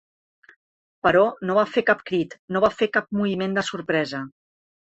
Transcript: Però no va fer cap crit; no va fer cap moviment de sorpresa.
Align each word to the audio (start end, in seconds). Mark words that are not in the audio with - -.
Però 1.07 1.21
no 1.49 1.57
va 1.59 1.67
fer 1.75 1.85
cap 1.91 2.01
crit; 2.09 2.35
no 2.57 2.63
va 2.65 2.73
fer 2.81 2.89
cap 2.99 3.13
moviment 3.21 3.57
de 3.61 3.69
sorpresa. 3.71 4.27